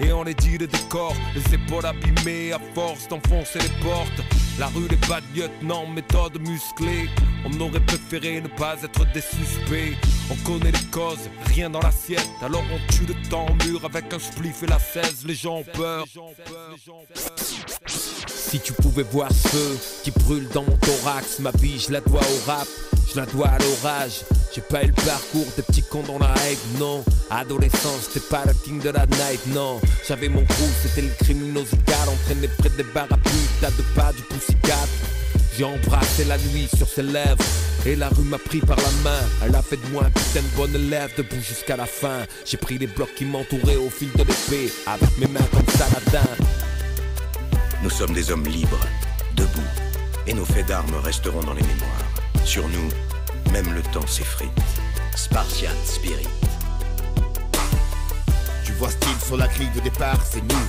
Et 0.00 0.12
on 0.12 0.24
les 0.24 0.34
dit 0.34 0.58
le 0.58 0.66
décor, 0.66 1.14
les 1.36 1.54
épaules 1.54 1.86
abîmées 1.86 2.52
à 2.52 2.58
force 2.74 3.06
d'enfoncer 3.06 3.60
les 3.60 3.86
portes. 3.88 4.20
La 4.58 4.66
rue, 4.66 4.88
les 4.88 4.96
bas 5.08 5.20
de 5.20 5.40
lieutenant, 5.40 5.86
méthode 5.86 6.40
musclée. 6.40 7.08
On 7.44 7.60
aurait 7.60 7.80
préféré 7.80 8.40
ne 8.40 8.48
pas 8.48 8.76
être 8.82 9.04
des 9.12 9.20
suspects. 9.20 9.96
On 10.30 10.34
connaît 10.44 10.72
les 10.72 10.90
causes, 10.90 11.30
rien 11.46 11.70
dans 11.70 11.80
l'assiette. 11.80 12.28
Alors 12.42 12.64
on 12.72 12.92
tue 12.92 13.06
le 13.06 13.14
temps 13.28 13.46
au 13.46 13.64
mur 13.64 13.84
avec 13.84 14.12
un 14.12 14.18
spliff 14.18 14.62
et 14.64 14.66
la 14.66 14.78
16. 14.80 15.24
Les 15.26 15.34
gens 15.34 15.58
ont 15.58 15.64
peur. 15.64 16.06
Si 18.26 18.60
tu 18.60 18.72
pouvais 18.72 19.02
voir 19.04 19.30
ceux 19.32 19.78
qui 20.02 20.10
brûlent 20.10 20.48
dans 20.48 20.62
mon 20.62 20.76
thorax, 20.78 21.38
ma 21.38 21.50
vie 21.52 21.78
je 21.78 21.92
la 21.92 22.00
dois 22.00 22.20
au 22.20 22.50
rap, 22.50 22.66
je 23.08 23.20
la 23.20 23.26
dois 23.26 23.48
à 23.48 23.58
l'orage. 23.58 24.24
J'ai 24.54 24.60
pas 24.60 24.84
eu 24.84 24.88
le 24.88 24.92
parcours 24.92 25.46
des 25.56 25.62
petits 25.62 25.82
cons 25.82 26.02
dans 26.02 26.18
la 26.18 26.32
hype, 26.48 26.78
non. 26.78 27.04
Adolescence, 27.30 28.08
c'était 28.12 28.26
pas 28.26 28.44
le 28.46 28.54
king 28.64 28.80
de 28.80 28.90
la 28.90 29.06
night, 29.06 29.40
non. 29.48 29.80
J'avais 30.06 30.28
mon 30.28 30.44
crew, 30.44 30.68
c'était 30.82 31.02
le 31.02 31.12
criminosical, 31.24 32.08
entraîné 32.08 32.48
près 32.58 32.70
des 32.70 32.84
barres 32.84 33.12
à 33.12 33.18
t'as 33.60 33.70
de 33.70 33.82
pas 33.94 34.12
du 34.12 34.22
poussicat. 34.22 34.86
J'ai 35.56 35.64
embrassé 35.64 36.24
la 36.24 36.38
nuit 36.38 36.68
sur 36.76 36.88
ses 36.88 37.02
lèvres. 37.02 37.44
Et 37.86 37.96
la 37.96 38.08
rue 38.08 38.24
m'a 38.24 38.38
pris 38.38 38.60
par 38.60 38.76
la 38.76 38.90
main. 39.02 39.20
Elle 39.44 39.54
a 39.54 39.62
fait 39.62 39.76
de 39.76 39.86
moi 39.92 40.04
un 40.06 40.10
putain 40.10 40.40
de 40.40 40.56
bonne 40.56 40.74
élève 40.74 41.10
debout 41.16 41.40
jusqu'à 41.40 41.76
la 41.76 41.86
fin. 41.86 42.24
J'ai 42.44 42.56
pris 42.56 42.78
les 42.78 42.86
blocs 42.86 43.14
qui 43.14 43.24
m'entouraient 43.24 43.76
au 43.76 43.90
fil 43.90 44.10
de 44.12 44.24
l'épée. 44.24 44.72
Avec 44.86 45.18
mes 45.18 45.26
mains 45.26 45.46
comme 45.52 45.66
Saladin. 45.68 46.28
Nous 47.82 47.90
sommes 47.90 48.14
des 48.14 48.30
hommes 48.30 48.46
libres, 48.46 48.80
debout, 49.36 49.60
et 50.26 50.32
nos 50.32 50.46
faits 50.46 50.66
d'armes 50.66 50.94
resteront 51.02 51.42
dans 51.42 51.52
les 51.52 51.60
mémoires. 51.60 52.23
Sur 52.44 52.68
nous, 52.68 52.88
même 53.52 53.72
le 53.72 53.82
temps 53.82 54.06
s'effrite. 54.06 54.50
Spartiate 55.16 55.74
Spirit. 55.86 56.28
Tu 58.64 58.72
vois 58.72 58.90
style 58.90 59.20
sur 59.26 59.36
la 59.36 59.48
grille 59.48 59.70
de 59.74 59.80
départ, 59.80 60.20
c'est 60.24 60.42
nous. 60.42 60.66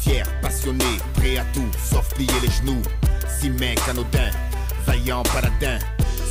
Fiers, 0.00 0.22
passionnés, 0.40 0.84
prêts 1.14 1.38
à 1.38 1.44
tout, 1.52 1.68
sauf 1.90 2.08
plier 2.14 2.28
les 2.42 2.50
genoux. 2.50 2.82
Si 3.40 3.50
mec 3.50 3.78
anodin, 3.88 4.30
vaillant 4.86 5.22
paladin. 5.24 5.78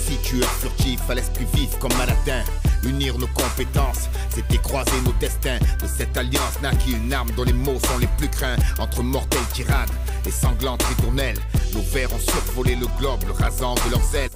Si 0.07 0.17
tu 0.23 0.39
es 0.39 0.47
furtif 0.59 1.01
à 1.09 1.15
l'esprit 1.15 1.45
vif 1.53 1.77
comme 1.79 1.93
Maladin 1.97 2.43
unir 2.85 3.17
nos 3.17 3.27
compétences, 3.27 4.09
c'était 4.29 4.57
croiser 4.57 4.99
nos 5.03 5.13
destins. 5.13 5.59
De 5.81 5.87
cette 5.87 6.15
alliance 6.17 6.61
naquit 6.61 6.91
une 6.93 7.11
arme 7.13 7.31
dont 7.35 7.43
les 7.43 7.53
mots 7.53 7.79
sont 7.79 7.97
les 7.97 8.07
plus 8.17 8.29
craints. 8.29 8.55
Entre 8.79 9.03
mortelles 9.03 9.47
tirades 9.53 9.89
et 10.25 10.31
sanglantes 10.31 10.83
ritournelles, 10.83 11.39
nos 11.73 11.81
vers 11.81 12.13
ont 12.13 12.19
survolé 12.19 12.75
le 12.75 12.87
globe, 12.99 13.23
le 13.25 13.33
rasant 13.33 13.75
de 13.75 13.91
leurs 13.91 14.15
ailes. 14.15 14.29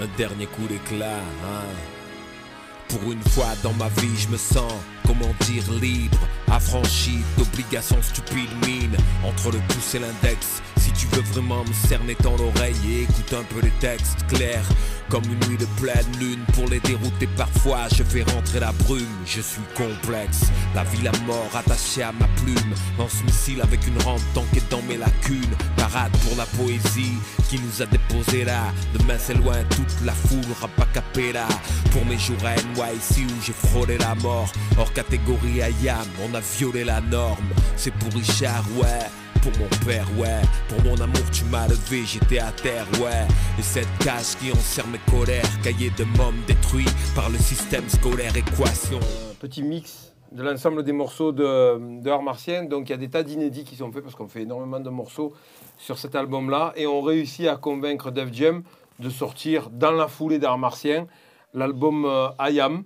Un, 0.00 0.16
dernier 0.16 0.46
coup 0.46 0.66
d'éclat, 0.68 1.16
hein. 1.16 1.64
Pour 2.88 3.12
une 3.12 3.22
fois 3.22 3.48
dans 3.62 3.74
ma 3.74 3.88
vie, 4.00 4.16
je 4.16 4.28
me 4.28 4.38
sens, 4.38 4.72
comment 5.06 5.34
dire, 5.40 5.62
libre, 5.80 6.18
affranchi 6.50 7.18
d'obligations 7.36 8.00
stupides 8.02 8.48
mine 8.66 8.96
entre 9.24 9.50
le 9.50 9.58
pouce 9.68 9.94
et 9.94 9.98
l'index. 9.98 10.62
Si 10.78 10.92
tu 10.92 11.06
veux 11.08 11.22
vraiment 11.22 11.64
me 11.64 11.72
cerner 11.72 12.16
dans 12.22 12.36
l'oreille 12.36 12.76
et 12.88 13.02
écoute 13.02 13.34
un 13.34 13.44
peu 13.44 13.60
les 13.60 13.72
textes 13.80 14.26
clairs, 14.28 14.64
comme 15.10 15.24
une 15.24 15.48
nuit 15.48 15.58
de 15.58 15.66
pleine 15.80 16.06
lune 16.18 16.44
pour 16.54 16.66
les 16.68 16.80
dérouter 16.80 17.26
parfois, 17.36 17.88
je 17.94 18.02
fais 18.02 18.22
rentrer 18.22 18.60
la 18.60 18.72
brume, 18.72 19.06
je 19.26 19.40
suis 19.40 19.62
complexe. 19.74 20.44
La 20.74 20.84
vie, 20.84 21.02
la 21.02 21.12
mort 21.26 21.50
attachée 21.54 22.02
à 22.02 22.12
ma 22.12 22.26
plume. 22.42 22.74
Lance 22.98 23.22
missile 23.24 23.60
avec 23.62 23.86
une 23.86 24.00
rampe 24.02 24.20
tankée 24.34 24.62
dans 24.70 24.82
mes 24.82 24.96
lacunes. 24.96 25.54
Parade 25.76 26.12
pour 26.24 26.36
la 26.36 26.44
poésie 26.44 27.18
qui 27.48 27.58
nous 27.58 27.82
a 27.82 27.86
déposé 27.86 28.44
là. 28.44 28.72
Demain 28.98 29.16
c'est 29.18 29.34
loin, 29.34 29.56
toute 29.70 29.94
la 30.04 30.12
foule 30.12 30.52
rapacapella. 30.60 31.48
Pour 31.90 32.04
mes 32.04 32.18
jours 32.18 32.44
à 32.44 32.54
NYC 32.78 33.26
où 33.26 33.42
j'ai 33.42 33.52
frôlé 33.52 33.98
la 33.98 34.14
mort. 34.16 34.50
Hors 34.78 34.92
catégorie 34.92 35.60
IAM, 35.82 36.06
on 36.22 36.34
a 36.34 36.40
violé 36.40 36.84
la 36.84 37.00
norme. 37.00 37.48
C'est 37.76 37.92
pour 37.94 38.12
Richard, 38.12 38.64
ouais 38.80 39.06
pour 39.38 39.52
mon 39.58 39.68
père, 39.86 40.06
ouais. 40.18 40.42
Pour 40.68 40.82
mon 40.84 41.00
amour, 41.00 41.22
tu 41.32 41.44
m'as 41.44 41.68
levé, 41.68 42.04
j'étais 42.04 42.38
à 42.38 42.50
terre, 42.50 42.86
ouais. 43.00 43.26
Et 43.58 43.62
cette 43.62 43.88
cage 43.98 44.36
qui 44.40 44.50
enserre 44.52 44.86
mes 44.88 44.98
colères, 45.10 45.44
cahier 45.62 45.90
de 45.96 46.04
mômes 46.04 46.42
détruit 46.46 46.86
par 47.14 47.30
le 47.30 47.38
système 47.38 47.88
scolaire, 47.88 48.36
équation. 48.36 49.00
Petit 49.40 49.62
mix 49.62 50.12
de 50.32 50.42
l'ensemble 50.42 50.82
des 50.82 50.92
morceaux 50.92 51.32
de, 51.32 52.00
de 52.02 52.10
Art 52.10 52.22
Martien. 52.22 52.64
Donc 52.64 52.88
il 52.88 52.92
y 52.92 52.94
a 52.94 52.98
des 52.98 53.08
tas 53.08 53.22
d'inédits 53.22 53.64
qui 53.64 53.76
sont 53.76 53.90
faits 53.90 54.02
parce 54.02 54.14
qu'on 54.14 54.28
fait 54.28 54.42
énormément 54.42 54.80
de 54.80 54.90
morceaux 54.90 55.32
sur 55.78 55.98
cet 55.98 56.14
album-là. 56.14 56.72
Et 56.76 56.86
on 56.86 57.00
réussit 57.00 57.46
à 57.46 57.56
convaincre 57.56 58.10
Def 58.10 58.32
Jam 58.32 58.62
de 58.98 59.08
sortir 59.08 59.70
dans 59.70 59.92
la 59.92 60.08
foulée 60.08 60.38
d'Art 60.38 60.58
Martien 60.58 61.06
l'album 61.54 62.04
euh, 62.04 62.28
Ayam. 62.38 62.84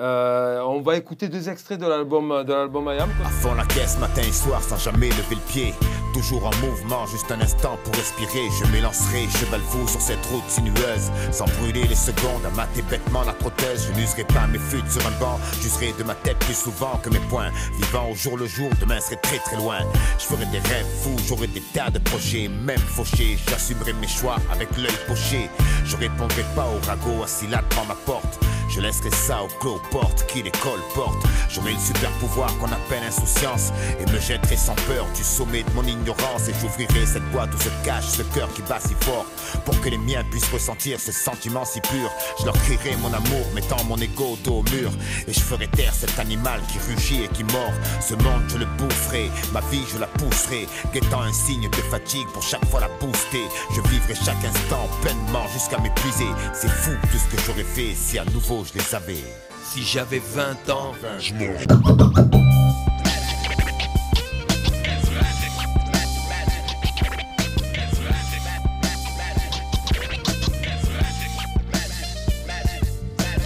Euh, 0.00 0.60
on 0.60 0.80
va 0.80 0.96
écouter 0.96 1.28
deux 1.28 1.48
extraits 1.48 1.80
de 1.80 1.86
l'album 1.86 2.44
de 2.44 2.52
l'album 2.52 2.88
Ayam. 2.88 3.10
À 3.24 3.28
fond 3.28 3.54
la 3.54 3.64
caisse, 3.64 3.98
matin 3.98 4.22
et 4.22 4.32
soir, 4.32 4.62
sans 4.62 4.78
jamais 4.78 5.08
lever 5.08 5.34
le 5.34 5.52
pied. 5.52 5.74
Toujours 6.18 6.46
en 6.46 6.56
mouvement, 6.56 7.06
juste 7.06 7.30
un 7.30 7.40
instant 7.40 7.78
pour 7.84 7.94
respirer. 7.94 8.48
Je 8.58 8.64
m'élancerai, 8.72 9.28
cheval 9.38 9.60
fou 9.60 9.86
sur 9.86 10.00
cette 10.00 10.26
route 10.26 10.42
sinueuse. 10.48 11.12
Sans 11.30 11.44
brûler 11.60 11.86
les 11.86 11.94
secondes, 11.94 12.44
à 12.44 12.50
mater 12.50 12.82
bêtement 12.82 13.22
la 13.22 13.34
prothèse. 13.34 13.86
Je 13.86 14.00
n'userai 14.00 14.24
pas 14.24 14.48
mes 14.48 14.58
fuites 14.58 14.90
sur 14.90 15.06
un 15.06 15.12
banc. 15.20 15.38
J'userai 15.62 15.94
de 15.96 16.02
ma 16.02 16.16
tête 16.16 16.40
plus 16.40 16.58
souvent 16.58 16.96
que 17.04 17.10
mes 17.10 17.20
poings. 17.30 17.52
Vivant 17.76 18.10
au 18.10 18.16
jour 18.16 18.36
le 18.36 18.48
jour, 18.48 18.68
demain 18.80 19.00
serait 19.00 19.20
très 19.22 19.38
très 19.38 19.58
loin. 19.58 19.78
Je 20.18 20.24
ferai 20.24 20.44
des 20.46 20.58
rêves 20.58 20.86
fous, 21.02 21.16
j'aurai 21.24 21.46
des 21.46 21.62
tas 21.72 21.90
de 21.90 22.00
projets, 22.00 22.48
même 22.48 22.80
fauchés. 22.80 23.38
J'assumerai 23.48 23.92
mes 23.92 24.08
choix 24.08 24.38
avec 24.50 24.76
l'œil 24.76 24.98
poché. 25.06 25.48
Je 25.84 25.96
répondrai 25.96 26.44
pas 26.56 26.66
au 26.66 26.84
ragot 26.84 27.22
assis 27.22 27.46
là 27.46 27.62
devant 27.70 27.84
ma 27.84 27.94
porte. 27.94 28.40
Laisserai 28.88 29.10
ça 29.10 29.42
au 29.42 29.48
clos 29.60 29.80
porte 29.90 30.24
qui 30.28 30.42
les 30.42 30.50
colporte. 30.50 31.22
J'aurai 31.50 31.72
le 31.72 31.78
super 31.78 32.10
pouvoir 32.12 32.56
qu'on 32.58 32.72
appelle 32.72 33.02
insouciance 33.06 33.70
et 34.00 34.10
me 34.10 34.18
jetterai 34.18 34.56
sans 34.56 34.74
peur 34.86 35.04
du 35.14 35.22
sommet 35.22 35.62
de 35.62 35.70
mon 35.74 35.84
ignorance 35.84 36.48
et 36.48 36.54
j'ouvrirai 36.58 37.04
cette 37.04 37.28
boîte 37.30 37.50
où 37.54 37.58
se 37.58 37.68
cache 37.84 38.06
ce 38.06 38.22
cœur 38.34 38.48
qui 38.54 38.62
bat 38.62 38.80
si 38.80 38.94
fort 39.04 39.26
pour 39.66 39.78
que 39.82 39.90
les 39.90 39.98
miens 39.98 40.24
puissent 40.30 40.50
ressentir 40.50 40.98
ce 40.98 41.12
sentiment 41.12 41.66
si 41.66 41.80
pur. 41.82 42.10
Je 42.40 42.46
leur 42.46 42.54
crierai 42.62 42.96
mon 42.96 43.12
amour, 43.12 43.46
mettant 43.54 43.82
mon 43.84 43.98
ego 43.98 44.38
dos 44.42 44.60
au 44.60 44.62
mur 44.74 44.90
et 45.26 45.32
je 45.34 45.40
ferai 45.40 45.68
taire 45.68 45.92
cet 45.92 46.18
animal 46.18 46.60
qui 46.72 46.78
rugit 46.90 47.24
et 47.24 47.28
qui 47.28 47.44
mord. 47.44 47.74
Ce 48.00 48.14
monde 48.14 48.44
je 48.48 48.56
le 48.56 48.66
boufferai, 48.78 49.30
ma 49.52 49.60
vie 49.70 49.84
je 49.92 49.98
la 49.98 50.06
pousserai, 50.06 50.66
guettant 50.94 51.20
un 51.20 51.32
signe 51.34 51.68
de 51.68 51.82
fatigue 51.90 52.26
pour 52.32 52.42
chaque 52.42 52.64
fois 52.66 52.80
la 52.80 52.88
booster. 53.00 53.44
Je 53.74 53.82
vivrai 53.90 54.14
chaque 54.14 54.42
instant 54.44 54.88
pleinement 55.02 55.46
jusqu'à 55.52 55.78
m'épuiser. 55.78 56.32
C'est 56.54 56.70
fou 56.70 56.92
tout 57.12 57.18
ce 57.18 57.36
que 57.36 57.42
j'aurais 57.44 57.64
fait 57.64 57.94
si 57.94 58.18
à 58.18 58.24
nouveau 58.24 58.64
je 58.64 58.77
les 58.78 58.94
avais. 58.94 59.24
Si 59.64 59.82
j'avais 59.82 60.20
20 60.20 60.70
ans, 60.70 60.92
je 61.18 61.34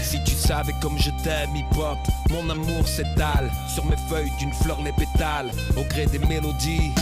Si 0.02 0.22
tu 0.24 0.34
savais 0.34 0.72
comme 0.80 0.98
je 0.98 1.10
t'aime, 1.24 1.56
hip-hop, 1.56 1.98
mon 2.30 2.48
amour 2.50 2.86
s'étale 2.86 3.50
sur 3.74 3.84
mes 3.86 3.96
feuilles 4.08 4.32
d'une 4.38 4.52
fleur 4.52 4.80
les 4.82 4.92
pétales, 4.92 5.50
au 5.76 5.82
gré 5.84 6.06
des 6.06 6.18
mélodies. 6.18 6.92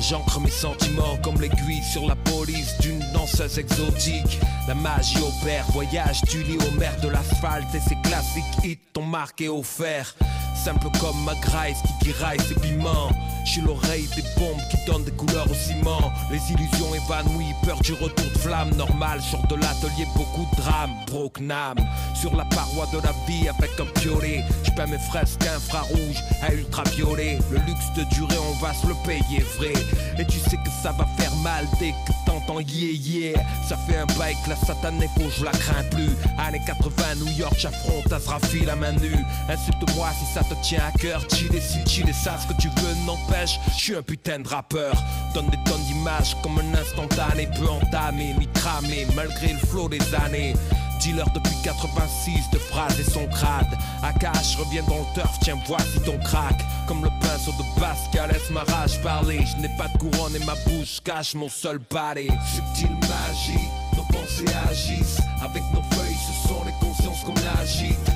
J'ancre 0.00 0.40
mes 0.40 0.50
sentiments 0.50 1.16
comme 1.22 1.40
l'aiguille 1.40 1.82
sur 1.82 2.06
la 2.06 2.16
d'une 2.80 3.00
danseuse 3.12 3.58
exotique. 3.58 4.38
La 4.68 4.74
magie 4.74 5.18
opère, 5.18 5.64
voyage 5.72 6.22
du 6.22 6.42
lit 6.42 6.58
au 6.58 6.78
maire 6.78 6.98
de 7.00 7.08
l'asphalte 7.08 7.74
et 7.74 7.80
ses 7.80 7.96
classiques 8.02 8.64
hits 8.64 8.78
t'ont 8.92 9.04
marqué 9.04 9.48
au 9.48 9.62
fer. 9.62 10.14
Simple 10.64 10.90
comme 11.00 11.24
ma 11.24 11.34
qui 11.34 12.04
guiraille 12.04 12.38
ses 12.38 12.54
piments. 12.54 13.10
Suis 13.44 13.60
l'oreille 13.60 14.08
des 14.14 14.22
bombes 14.38 14.60
qui 14.70 14.76
donnent 14.86 15.04
des 15.04 15.10
couleurs 15.10 15.50
au 15.50 15.54
ciment. 15.54 16.12
Les 16.30 16.38
illusions 16.52 16.94
évanouies, 16.94 17.52
peur 17.64 17.80
du 17.80 17.92
retour 17.94 18.24
de 18.32 18.38
flamme. 18.38 18.70
Normal, 18.76 19.20
sur 19.20 19.42
de 19.48 19.56
l'atelier, 19.56 20.06
beaucoup 20.14 20.46
de 20.52 20.62
drames. 20.62 20.94
Broke 21.08 21.40
Nam, 21.40 21.76
sur 22.14 22.34
la 22.36 22.44
paroi 22.44 22.86
de 22.92 22.98
la 22.98 23.12
vie 23.26 23.48
avec 23.48 23.70
un 23.80 24.00
piolet. 24.00 24.44
Je 24.62 24.70
peins 24.70 24.86
mes 24.86 24.98
fresques 24.98 25.44
infrarouges 25.44 26.22
à 26.42 26.52
ultraviolet. 26.54 27.38
Le 27.50 27.58
luxe 27.58 27.92
de 27.96 28.04
durer, 28.14 28.38
on 28.38 28.64
va 28.64 28.72
se 28.72 28.86
le 28.86 28.94
payer 29.04 29.40
vrai. 29.58 29.72
Et 30.18 30.24
tu 30.26 30.38
sais 30.38 30.56
que 30.56 30.70
ça 30.82 30.92
va 30.92 31.06
faire 31.18 31.34
mal 31.42 31.66
dès 31.80 31.90
que 31.90 32.12
t'entends 32.24 32.60
yeah 32.60 32.92
yeah. 32.92 33.42
Ça 33.68 33.76
fait 33.88 33.96
un 33.96 34.06
bail 34.18 34.36
que 34.44 34.50
la 34.50 34.56
satanée 34.56 35.10
faut 35.18 35.28
je 35.36 35.44
la 35.44 35.50
crains 35.50 35.84
plus. 35.90 36.16
Années 36.38 36.62
80, 36.64 37.16
New 37.16 37.32
York, 37.32 37.54
j'affronte 37.58 38.12
Azrafi 38.12 38.64
la 38.64 38.76
main 38.76 38.92
nue. 38.92 39.24
Insulte-moi 39.48 40.08
si 40.18 40.32
ça 40.32 40.42
te 40.44 40.51
tient 40.62 40.82
à 40.86 40.98
cœur. 40.98 41.22
Chiller 41.30 41.60
si 41.60 41.78
chiller 41.88 42.12
ça, 42.12 42.36
ce 42.38 42.52
que 42.52 42.60
tu 42.60 42.68
veux 42.68 42.94
n'empêche. 43.06 43.58
Je 43.68 43.82
suis 43.82 43.96
un 43.96 44.02
putain 44.02 44.40
de 44.40 44.48
rappeur. 44.48 44.94
Donne 45.34 45.48
des 45.48 45.58
tonnes 45.64 45.82
d'images 45.84 46.36
comme 46.42 46.58
un 46.58 46.74
instantané. 46.74 47.48
Peu 47.58 47.68
entamé, 47.68 48.34
mi 48.38 48.48
cramé, 48.52 49.06
malgré 49.14 49.52
le 49.52 49.58
flot 49.58 49.88
des 49.88 50.02
années. 50.14 50.54
Dealer 51.00 51.28
depuis 51.34 51.56
86 51.64 52.50
de 52.52 52.58
phrases 52.58 53.00
et 53.00 53.10
son 53.10 53.26
crade. 53.26 53.76
Akash 54.02 54.56
revient 54.56 54.82
dans 54.88 54.98
le 54.98 55.14
turf, 55.14 55.36
tiens, 55.40 55.58
voici 55.66 56.00
ton 56.04 56.16
crack. 56.18 56.64
Comme 56.86 57.02
le 57.02 57.10
pinceau 57.20 57.52
de 57.52 57.80
Pascal, 57.80 58.30
laisse 58.30 58.50
ma 58.50 58.62
rage 58.62 59.00
parler. 59.02 59.44
Je 59.44 59.60
n'ai 59.60 59.76
pas 59.76 59.88
de 59.88 59.98
couronne 59.98 60.36
et 60.36 60.44
ma 60.44 60.54
bouche 60.66 61.00
cache 61.02 61.34
mon 61.34 61.48
seul 61.48 61.80
balai. 61.90 62.28
Subtile 62.54 62.96
magie, 63.00 63.68
nos 63.96 64.04
pensées 64.04 64.44
agissent. 64.70 65.20
Avec 65.42 65.62
nos 65.74 65.82
feuilles, 65.96 66.14
ce 66.14 66.48
sont 66.48 66.62
les 66.64 66.86
consciences 66.86 67.24
qu'on 67.24 67.60
agite. 67.60 68.11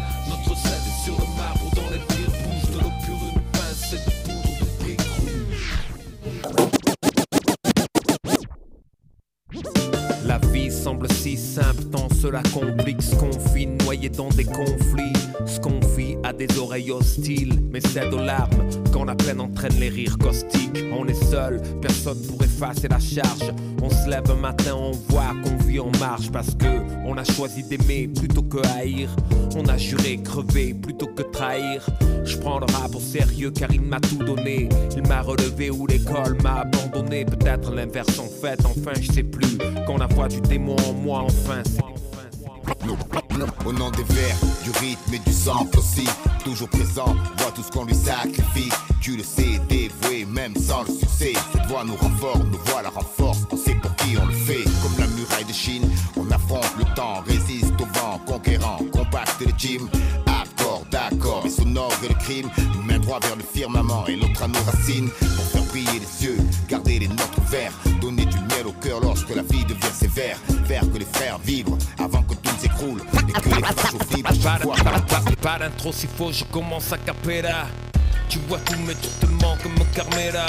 Semble 10.86 11.10
si 11.14 11.36
simple, 11.36 11.82
tant 11.90 12.06
cela 12.22 12.40
complique 12.54 13.02
ce 13.02 13.16
qu'on 13.16 13.36
vit, 13.52 13.66
noyé 13.66 14.08
dans 14.08 14.28
des 14.28 14.44
conflits. 14.44 15.12
Ce 15.44 15.58
qu'on 15.58 15.80
vit 15.96 16.16
a 16.22 16.32
des 16.32 16.46
oreilles 16.60 16.92
hostiles, 16.92 17.60
mais 17.72 17.80
cède 17.80 18.14
aux 18.14 18.22
larmes 18.22 18.68
quand 18.92 19.04
la 19.04 19.16
peine 19.16 19.40
entraîne 19.40 19.74
les 19.80 19.88
rires 19.88 20.16
caustiques. 20.16 20.84
On 20.96 21.06
est 21.08 21.24
seul, 21.24 21.60
personne 21.82 22.22
pour 22.28 22.40
effacer 22.44 22.86
la 22.86 23.00
charge. 23.00 23.52
On 23.82 23.90
se 23.90 24.08
lève 24.08 24.30
un 24.30 24.36
matin, 24.36 24.74
on 24.76 24.92
voit 25.08 25.34
qu'on 25.42 25.56
vit 25.66 25.80
en 25.80 25.90
marche 25.98 26.30
parce 26.30 26.54
que 26.54 26.66
on 27.04 27.16
a 27.18 27.24
choisi 27.24 27.64
d'aimer 27.64 28.06
plutôt 28.06 28.42
que 28.42 28.58
haïr. 28.78 29.08
On 29.56 29.66
a 29.66 29.76
juré 29.76 30.18
crever 30.22 30.72
plutôt 30.72 31.06
que 31.06 31.22
trahir. 31.22 31.84
Je 32.24 32.36
prends 32.38 32.58
le 32.58 32.66
rap 32.72 32.94
au 32.94 33.00
sérieux 33.00 33.50
car 33.50 33.72
il 33.72 33.82
m'a 33.82 34.00
tout 34.00 34.22
donné. 34.24 34.68
Il 34.96 35.06
m'a 35.06 35.20
relevé 35.20 35.70
ou 35.70 35.86
l'école 35.86 36.36
m'a 36.42 36.60
abandonné. 36.60 37.24
Peut-être 37.24 37.72
l'inverse 37.74 38.18
en 38.18 38.28
fait, 38.28 38.60
enfin 38.64 38.92
je 39.00 39.12
sais 39.12 39.22
plus. 39.22 39.58
Quand 39.86 39.98
la 39.98 40.06
voix 40.06 40.28
du 40.28 40.40
démon 40.40 40.75
enfin. 41.08 41.62
Au 43.64 43.72
nom 43.72 43.90
des 43.90 44.04
vers, 44.04 44.36
du 44.62 44.70
rythme 44.70 45.14
et 45.14 45.18
du 45.18 45.32
sang 45.32 45.66
aussi. 45.76 46.08
Toujours 46.44 46.68
présent, 46.68 47.16
voit 47.38 47.50
tout 47.52 47.62
ce 47.62 47.70
qu'on 47.70 47.84
lui 47.84 47.94
sacrifie. 47.94 48.70
Tu 49.00 49.16
le 49.16 49.22
sais, 49.22 49.60
dévoué 49.68 50.24
même 50.24 50.54
sans 50.56 50.82
le 50.82 50.92
succès. 50.92 51.32
Cette 51.52 51.66
voix 51.66 51.84
nous 51.84 51.96
renforce, 51.96 52.38
nos 52.38 52.58
voix 52.70 52.82
la 52.82 52.90
renforce 52.90 53.40
On 53.50 53.56
sait 53.56 53.74
pour 53.74 53.94
qui 53.96 54.16
on 54.20 54.26
le 54.26 54.32
fait. 54.32 54.64
Comme 54.82 54.98
la 54.98 55.06
muraille 55.08 55.44
de 55.44 55.52
Chine, 55.52 55.88
on 56.16 56.30
affronte 56.30 56.70
le 56.78 56.84
temps 56.94 57.22
Résiste 57.26 57.74
au 57.80 57.98
vent, 57.98 58.20
conquérant, 58.26 58.78
compacte 58.92 59.40
le 59.40 59.52
gym. 59.56 59.88
Accord, 60.26 60.84
d'accord, 60.90 61.42
et 61.44 61.50
sonore 61.50 61.92
et 62.04 62.08
le 62.08 62.14
crime. 62.14 62.48
Une 62.74 62.86
main 62.86 62.98
droite 62.98 63.26
vers 63.26 63.36
le 63.36 63.42
firmament 63.42 64.06
et 64.06 64.16
l'autre 64.16 64.42
à 64.42 64.48
nos 64.48 64.62
racines. 64.64 65.10
Pour 65.10 65.44
faire 65.46 65.64
briller 65.64 66.00
les 66.00 66.26
yeux, 66.26 66.38
garder 66.68 67.00
les 67.00 67.08
notes 67.08 67.38
ouverts 67.38 67.72
Donner 68.00 68.26
du 68.26 68.38
miel 68.38 68.66
au 68.66 68.72
cœur 68.72 69.00
lorsque 69.00 69.34
la 69.34 69.42
vie 69.42 69.64
devient 69.64 69.92
sévère 69.92 70.38
Que 70.80 70.98
les 70.98 71.06
frères 71.06 71.38
vibrent 71.38 71.78
avant 71.98 72.22
que 72.22 72.34
tout 72.34 72.54
s'écroule 72.60 73.00
Et 73.28 73.32
que 73.32 73.48
les 73.48 74.14
fibres 74.14 74.28
à 74.46 74.58
Pas, 74.58 74.74
chaque 74.76 75.36
pas, 75.36 75.58
d'intro 75.58 75.90
s'il 75.90 76.10
faut, 76.10 76.30
je 76.32 76.44
commence 76.44 76.92
à 76.92 76.98
capella. 76.98 77.66
Tu 78.28 78.38
vois 78.46 78.58
tout, 78.58 78.74
mais 78.86 78.94
tu 78.94 79.08
te 79.08 79.26
manques 79.26 79.62
comme 79.62 79.86
Carmela. 79.94 80.46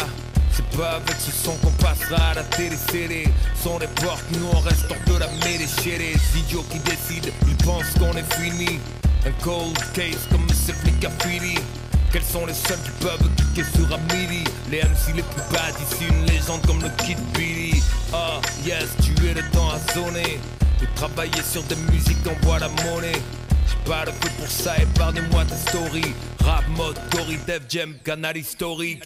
C'est 0.51 0.65
pas 0.77 0.95
avec 0.95 1.15
ce 1.19 1.31
son 1.31 1.53
qu'on 1.57 1.71
passera 1.71 2.31
à 2.31 2.33
la 2.35 2.43
télé-série. 2.43 3.29
Sans 3.63 3.79
les 3.79 3.87
portes, 3.87 4.25
nous 4.31 4.47
on 4.53 4.59
reste 4.59 4.85
hors 4.89 5.13
de 5.13 5.19
la 5.19 5.27
mêlée 5.45 5.67
chez 5.81 5.97
les 5.97 6.13
qui 6.13 6.79
décident. 6.79 7.29
Ils 7.47 7.55
pensent 7.57 7.93
qu'on 7.97 8.17
est 8.17 8.33
fini. 8.33 8.79
Un 9.25 9.31
cold 9.43 9.77
case 9.93 10.27
comme 10.29 10.47
ce 10.49 10.71
flic 10.73 11.05
à 11.05 11.09
Philly. 11.23 11.59
Quels 12.11 12.23
sont 12.23 12.45
les 12.45 12.53
seuls 12.53 12.79
qui 12.83 12.91
peuvent 13.03 13.29
cliquer 13.35 13.69
sur 13.75 13.93
Amelie 13.93 14.45
Les 14.71 14.79
MC 14.79 15.15
les 15.15 15.23
plus 15.23 15.41
bad 15.51 15.73
ici, 15.81 16.05
une 16.09 16.25
légende 16.25 16.65
comme 16.65 16.81
le 16.81 16.89
Kid 17.03 17.17
Billy. 17.33 17.81
Ah, 18.13 18.39
yes, 18.65 18.87
tu 19.03 19.11
es 19.27 19.33
le 19.33 19.41
temps 19.51 19.69
à 19.69 19.93
sonner. 19.93 20.39
De 20.79 20.85
travailler 20.95 21.41
sur 21.43 21.63
des 21.63 21.75
musiques 21.91 22.25
envoie 22.25 22.59
la 22.59 22.69
monnaie. 22.69 23.21
J'ai 23.67 23.89
pas 23.89 24.05
le 24.05 24.11
feu 24.11 24.29
pour 24.37 24.47
ça, 24.47 24.77
épargnez-moi 24.77 25.43
tes 25.45 25.69
stories. 25.69 26.13
Rap 26.47 26.65
mode, 26.77 26.97
Gory, 27.11 27.37
Dev 27.45 27.63
Jam, 27.67 27.93
canal 28.05 28.37
historique. 28.37 29.03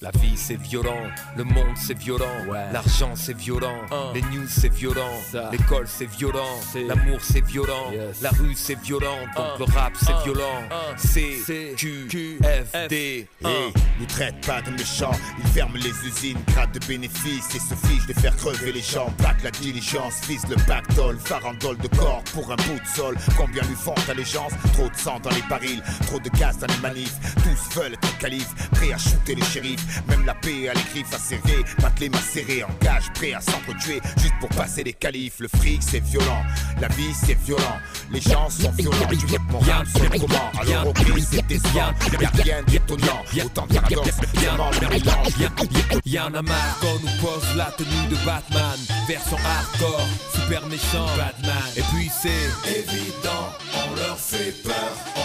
La 0.00 0.10
vie 0.12 0.36
c'est 0.36 0.56
violent, 0.58 1.02
le 1.36 1.44
monde 1.44 1.76
c'est 1.76 1.98
violent, 1.98 2.24
l'argent 2.72 3.14
c'est 3.14 3.36
violent, 3.36 3.82
les 4.14 4.22
news 4.22 4.48
c'est 4.48 4.72
violent, 4.72 5.20
l'école 5.52 5.86
c'est 5.86 6.06
violent, 6.06 6.58
l'amour 6.88 7.18
c'est 7.20 7.44
violent, 7.44 7.92
la 8.22 8.30
rue 8.30 8.54
c'est 8.54 8.80
violent, 8.80 9.18
donc 9.36 9.58
le 9.58 9.64
rap 9.74 9.92
c'est 10.00 10.16
violent. 10.24 10.62
C, 10.96 11.74
Q, 11.76 12.38
F, 12.42 12.88
D. 12.88 13.28
Hey, 13.44 13.72
nous 14.00 14.06
traite 14.06 14.46
pas 14.46 14.62
de 14.62 14.70
méchants, 14.70 15.12
ils 15.38 15.50
ferment 15.50 15.76
les 15.76 16.08
usines, 16.08 16.38
grattent 16.48 16.72
de 16.72 16.86
bénéfices 16.86 17.54
et 17.54 17.58
se 17.58 17.74
fichent 17.86 18.06
de 18.06 18.14
faire 18.14 18.34
crever 18.34 18.72
les 18.72 18.82
gens. 18.82 19.12
Back 19.18 19.42
la 19.42 19.50
diligence, 19.50 20.22
vise 20.26 20.46
le 20.48 20.56
pactole, 20.66 21.18
farandole 21.18 21.76
de 21.76 21.88
corps 21.88 22.24
pour 22.32 22.50
un 22.50 22.56
bout 22.56 22.80
de 22.80 22.88
sol. 22.94 23.14
Combien 23.36 23.62
lui 23.64 23.74
font 23.74 23.94
allégeance 24.08 24.52
Trop 24.72 24.88
de 24.88 24.96
sang 24.96 25.20
dans 25.20 25.30
les 25.30 25.42
barils, 25.50 25.82
trop 26.06 26.18
de 26.18 26.30
Tous 26.52 27.80
veulent 27.80 27.94
être 27.94 28.18
calife, 28.18 28.48
prêts 28.72 28.92
à 28.92 28.98
shooter 28.98 29.34
les 29.34 29.44
shérifs. 29.44 30.02
Même 30.08 30.24
la 30.24 30.34
paix 30.34 30.68
a 30.68 30.74
les 30.74 30.82
griffes 30.92 31.12
à 31.12 31.18
serrer, 31.18 31.64
battre 31.80 31.96
les 32.00 32.08
macérés, 32.08 32.62
engage, 32.64 33.12
prêt 33.14 33.34
à 33.34 33.40
s'entretuer 33.40 34.00
juste 34.18 34.34
pour 34.40 34.48
passer 34.50 34.84
les 34.84 34.92
califs. 34.92 35.40
Le 35.40 35.48
fric 35.48 35.82
c'est 35.82 36.02
violent, 36.02 36.42
la 36.80 36.88
vie 36.88 37.12
c'est 37.14 37.38
violent, 37.44 37.78
les 38.12 38.20
gens 38.20 38.48
sont 38.48 38.70
violents. 38.72 38.96
Tu 39.10 39.26
que 39.26 39.52
mon 39.52 39.58
rap 39.58 39.86
soit 39.88 40.08
comment 40.20 40.50
Alors 40.60 40.88
ok, 40.88 40.98
c'est 41.28 41.46
décevant, 41.46 41.92
y'a 42.20 42.30
rien 42.42 42.62
d'étonnant. 42.66 43.22
Autant 43.44 43.66
de 43.66 43.74
paradoxes, 43.74 44.20
vraiment 44.34 44.70
le. 44.70 46.10
Y'en 46.10 46.32
a 46.32 46.42
marre 46.42 46.78
qu'on 46.80 46.94
nous 47.00 47.20
pose 47.20 47.56
la 47.56 47.66
tenue 47.76 48.08
de 48.08 48.16
Batman 48.24 48.78
Version 49.08 49.36
hardcore, 49.44 50.06
super 50.32 50.66
méchant 50.66 51.06
Batman 51.16 51.56
Et 51.76 51.82
puis 51.92 52.10
c'est 52.10 52.70
évident, 52.70 53.52
on 53.74 53.96
leur 53.96 54.18
fait 54.18 54.52
peur 54.62 55.15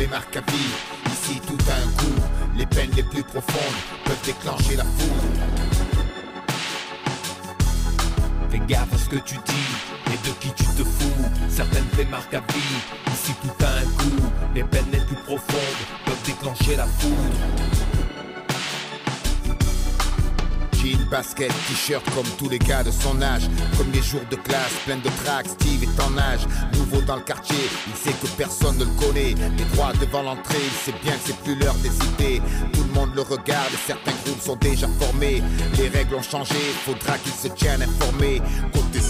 Plaies 0.00 0.08
marquent 0.08 0.36
à 0.36 0.40
vie. 0.50 1.12
Ici 1.12 1.40
tout 1.46 1.58
a 1.68 1.74
un 1.74 1.90
coup. 1.98 2.22
Les 2.56 2.64
peines 2.64 2.90
les 2.96 3.02
plus 3.02 3.22
profondes 3.22 3.80
peuvent 4.06 4.24
déclencher 4.24 4.76
la 4.76 4.84
foudre. 4.84 5.24
Fais 8.50 8.60
gaffe 8.60 8.94
à 8.94 8.96
ce 8.96 9.08
que 9.10 9.16
tu 9.16 9.34
dis 9.34 9.70
et 10.06 10.26
de 10.26 10.32
qui 10.40 10.52
tu 10.54 10.64
te 10.64 10.84
fous. 10.84 11.30
Certaines 11.50 11.84
plaies 11.92 12.08
marquent 12.10 12.32
à 12.32 12.40
vie. 12.40 13.12
Ici 13.12 13.34
tout 13.42 13.62
a 13.62 13.68
un 13.68 13.84
coup. 13.98 14.22
Les 14.54 14.64
peines 14.64 14.90
les 14.90 15.00
plus 15.00 15.16
profondes 15.16 15.82
peuvent 16.06 16.22
déclencher 16.24 16.76
la 16.76 16.86
foudre. 16.86 17.89
Basket, 21.10 21.52
t-shirt 21.68 22.04
comme 22.14 22.26
tous 22.38 22.48
les 22.48 22.58
gars 22.58 22.82
de 22.82 22.90
son 22.90 23.20
âge. 23.20 23.42
Premier 23.72 24.02
jour 24.02 24.20
de 24.30 24.36
classe, 24.36 24.72
plein 24.86 24.96
de 24.96 25.10
tracks, 25.24 25.48
Steve 25.48 25.82
est 25.82 26.00
en 26.00 26.16
âge. 26.16 26.46
Nouveau 26.74 27.02
dans 27.02 27.16
le 27.16 27.22
quartier, 27.22 27.68
il 27.88 27.94
sait 27.94 28.16
que 28.20 28.26
personne 28.36 28.78
ne 28.78 28.84
le 28.84 28.90
connaît. 28.92 29.34
Les 29.58 29.64
droits 29.74 29.92
devant 30.00 30.22
l'entrée, 30.22 30.58
il 30.62 30.92
sait 30.92 30.98
bien 31.02 31.12
que 31.12 31.20
c'est 31.26 31.36
plus 31.38 31.56
l'heure 31.56 31.74
d'hésiter. 31.74 32.40
Tout 32.72 32.84
le 32.84 32.94
monde 32.94 33.10
le 33.14 33.22
regarde, 33.22 33.72
certains 33.86 34.12
groupes 34.24 34.40
sont 34.40 34.56
déjà 34.56 34.86
formés. 35.00 35.42
Les 35.78 35.88
règles 35.88 36.14
ont 36.14 36.22
changé, 36.22 36.54
faudra 36.84 37.18
qu'ils 37.18 37.32
se 37.32 37.48
tiennent 37.48 37.82
informés. 37.82 38.40
Côté 38.72 39.00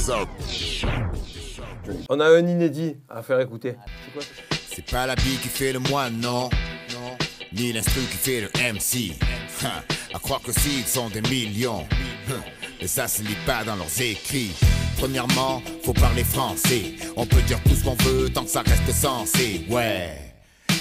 On 2.09 2.21
a 2.21 2.27
un 2.27 2.47
inédit 2.47 2.97
à 3.09 3.23
faire 3.23 3.41
écouter. 3.41 3.77
C'est 4.05 4.13
quoi 4.13 4.23
ça? 4.23 4.57
C'est 4.75 4.91
pas 4.91 5.07
la 5.07 5.15
bille 5.17 5.39
qui 5.39 5.49
fait 5.49 5.73
le 5.73 5.81
moine, 5.81 6.21
non. 6.21 6.49
Non. 6.93 7.17
Ni 7.53 7.73
l'instru 7.73 8.01
qui 8.03 8.17
fait 8.17 8.41
le 8.41 8.49
MC. 8.73 9.17
Ha, 9.63 9.83
à 10.15 10.19
croire 10.19 10.41
que 10.43 10.53
s'ils 10.53 10.87
sont 10.87 11.09
des 11.09 11.23
millions. 11.23 11.87
Hum, 12.29 12.43
Mais 12.81 12.87
ça 12.87 13.09
se 13.09 13.23
lit 13.23 13.37
pas 13.47 13.65
dans 13.65 13.77
leurs 13.77 14.01
écrits. 14.01 14.53
Premièrement, 14.99 15.63
faut 15.85 15.93
parler 15.93 16.25
français. 16.25 16.95
On 17.17 17.27
peut 17.27 17.43
dire 17.43 17.59
tout 17.65 17.75
ce 17.75 17.85
qu'on 17.85 17.97
veut 18.05 18.31
tant 18.31 18.45
que 18.45 18.51
ça 18.51 18.63
reste 18.63 18.93
sensé. 18.93 19.65
Ouais. 19.69 20.17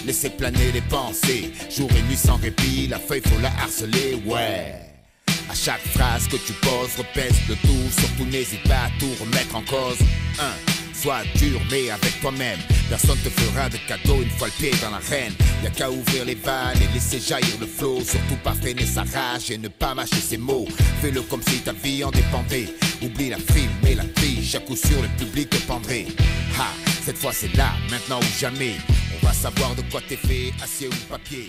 Laissez 0.06 0.30
planer 0.30 0.72
les 0.72 0.82
pensées. 0.82 1.52
Jour 1.70 1.90
et 1.98 2.02
nuit 2.04 2.18
sans 2.18 2.38
répit, 2.38 2.88
la 2.88 3.00
feuille 3.00 3.22
faut 3.22 3.40
la 3.42 3.50
harceler. 3.62 4.16
Ouais. 4.26 4.76
À 5.50 5.56
chaque 5.56 5.82
phrase 5.82 6.28
que 6.28 6.38
tu 6.38 6.54
poses, 6.54 6.96
repèse 6.98 7.36
le 7.48 7.56
tout. 7.56 8.00
Surtout 8.00 8.26
n'hésite 8.26 8.64
pas 8.64 8.86
à 8.86 8.90
tout 9.00 9.12
remettre 9.20 9.56
en 9.56 9.62
cause. 9.62 9.98
Un, 10.40 10.54
Sois 11.02 11.24
dur 11.36 11.62
mais 11.72 11.90
avec 11.90 12.20
toi-même. 12.20 12.60
Personne 12.90 13.18
te 13.20 13.30
fera 13.30 13.70
de 13.70 13.78
cadeau 13.88 14.22
une 14.22 14.30
fois 14.32 14.48
le 14.48 14.54
pied 14.54 14.72
dans 14.82 14.90
l'arène. 14.90 15.34
Y'a 15.64 15.70
qu'à 15.70 15.90
ouvrir 15.90 16.26
les 16.26 16.36
vannes 16.36 16.78
et 16.82 16.94
laisser 16.94 17.20
jaillir 17.20 17.58
le 17.60 17.68
flot. 17.68 18.02
Surtout 18.02 18.36
pas 18.44 18.54
freiner 18.54 18.86
sa 18.86 19.04
rage 19.04 19.50
et 19.50 19.58
ne 19.58 19.70
pas 19.70 19.96
mâcher 19.96 20.20
ses 20.20 20.38
mots. 20.38 20.68
Fais-le 21.02 21.22
comme 21.22 21.42
si 21.44 21.60
ta 21.60 21.72
vie 21.72 22.04
en 22.04 22.12
dépendait. 22.12 22.68
Oublie 23.02 23.30
la 23.30 23.38
frime 23.38 23.72
et 23.88 23.96
la 23.96 24.04
triche. 24.04 24.56
À 24.56 24.60
coup 24.60 24.76
sûr, 24.76 25.02
le 25.02 25.08
public 25.18 25.50
te 25.50 25.58
pendrait. 25.68 26.08
Ha, 26.60 26.68
cette 27.06 27.18
fois 27.18 27.32
c'est 27.32 27.56
là, 27.56 27.72
maintenant 27.90 28.20
ou 28.20 28.40
jamais. 28.40 28.76
On 29.22 29.26
va 29.26 29.32
savoir 29.32 29.76
de 29.76 29.82
quoi 29.90 30.02
t'es 30.06 30.18
fait, 30.18 30.52
acier 30.62 30.90
ou 30.90 30.96
papier. 31.10 31.48